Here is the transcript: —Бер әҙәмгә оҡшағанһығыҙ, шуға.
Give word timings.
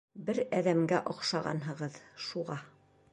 —Бер 0.27 0.39
әҙәмгә 0.59 1.01
оҡшағанһығыҙ, 1.13 2.01
шуға. 2.29 2.61